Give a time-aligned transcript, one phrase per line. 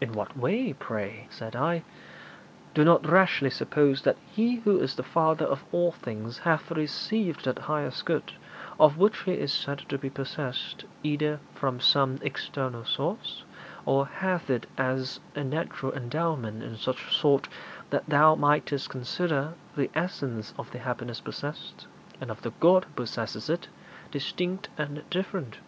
[0.00, 1.82] 'In what way, pray?' said I.
[2.72, 7.44] 'Do not rashly suppose that He who is the Father of all things hath received
[7.44, 8.32] that highest good
[8.80, 13.44] of which He is said to be possessed either from some external source,
[13.84, 17.46] or hath it as a natural endowment in such sort
[17.90, 21.86] that thou mightest consider the essence of the happiness possessed,
[22.22, 23.68] and of the God who possesses it,
[24.12, 25.58] distinct and different.